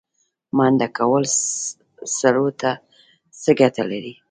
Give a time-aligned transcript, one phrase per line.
[0.57, 1.23] منډه کول
[2.17, 2.71] سږو ته
[3.41, 4.13] څه ګټه لري؟